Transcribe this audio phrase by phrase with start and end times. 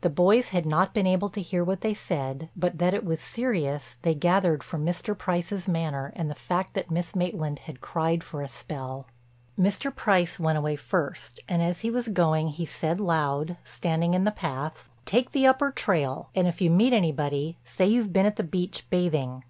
[0.00, 3.20] The boys had not been able to hear what they said, but that it was
[3.20, 5.16] serious they gathered from Mr.
[5.16, 9.06] Price's manner and the fact that Miss Maitland had cried for a spell.
[9.56, 9.94] Mr.
[9.94, 14.32] Price went away first, and as he was going he said loud, standing in the
[14.32, 18.42] path, "Take the upper trail and if you meet anybody say you've been at the
[18.42, 19.44] beach bathing."